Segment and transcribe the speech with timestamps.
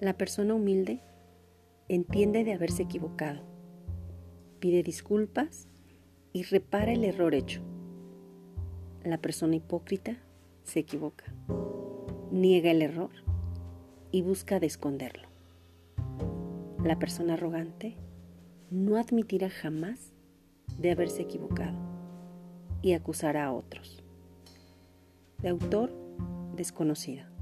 [0.00, 1.00] La persona humilde
[1.88, 3.40] entiende de haberse equivocado,
[4.60, 5.66] pide disculpas
[6.32, 7.62] y repara el error hecho.
[9.02, 10.18] La persona hipócrita
[10.62, 11.24] se equivoca,
[12.30, 13.10] niega el error
[14.12, 15.26] y busca de esconderlo.
[16.84, 17.96] La persona arrogante
[18.70, 20.12] no admitirá jamás
[20.78, 21.76] de haberse equivocado
[22.82, 24.04] y acusará a otros.
[25.42, 25.92] De autor
[26.54, 27.37] desconocido.